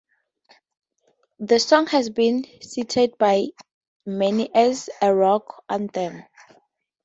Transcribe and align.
The 1.37 1.59
song 1.59 1.85
has 1.85 2.09
been 2.09 2.43
cited 2.59 3.19
by 3.19 3.49
many 4.03 4.49
as 4.55 4.89
a 4.99 5.13
"rock 5.13 5.63
anthem". 5.69 6.23